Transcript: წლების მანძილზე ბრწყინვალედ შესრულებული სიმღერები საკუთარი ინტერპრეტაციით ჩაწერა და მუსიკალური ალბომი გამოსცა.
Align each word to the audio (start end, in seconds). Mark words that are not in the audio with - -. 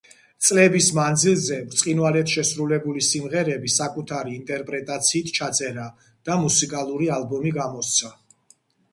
წლების 0.45 0.85
მანძილზე 0.99 1.57
ბრწყინვალედ 1.73 2.31
შესრულებული 2.35 3.03
სიმღერები 3.07 3.69
საკუთარი 3.73 4.33
ინტერპრეტაციით 4.37 5.29
ჩაწერა 5.35 5.85
და 6.31 6.39
მუსიკალური 6.45 7.11
ალბომი 7.19 7.53
გამოსცა. 7.59 8.11